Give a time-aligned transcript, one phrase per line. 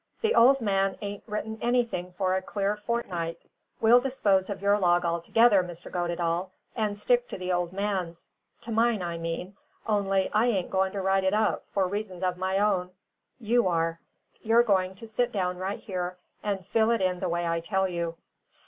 [0.21, 3.37] "The old man ain't written anything for a clear fortnight.
[3.79, 5.91] We'll dispose of your log altogether, Mr.
[5.91, 8.27] Goddedaal, and stick to the old man's
[8.61, 12.35] to mine, I mean; only I ain't going to write it up, for reasons of
[12.35, 12.89] my own.
[13.39, 13.99] You are.
[14.41, 17.87] You're going to sit down right here and fill it in the way I tell
[17.87, 18.17] you."